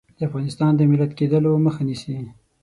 د 0.17 0.19
افغانستان 0.27 0.71
د 0.75 0.81
ملت 0.91 1.11
کېدلو 1.19 1.51
مخه 1.65 1.81
نیسي. 1.87 2.15